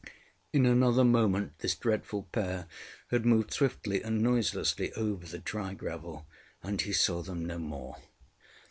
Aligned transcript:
In 0.51 0.65
another 0.65 1.03
moment 1.03 1.59
this 1.59 1.75
dreadful 1.75 2.23
pair 2.31 2.65
had 3.11 3.23
moved 3.23 3.53
swiftly 3.53 4.01
and 4.01 4.19
noiselessly 4.19 4.91
over 4.93 5.27
the 5.27 5.37
dry 5.37 5.75
gravel, 5.75 6.25
and 6.63 6.81
he 6.81 6.91
saw 6.91 7.21
them 7.21 7.45
no 7.45 7.59
more. 7.59 7.97